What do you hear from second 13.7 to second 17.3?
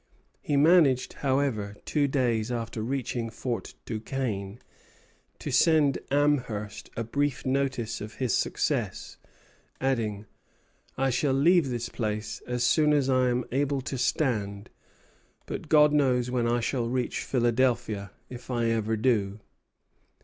to stand; but God knows when I shall reach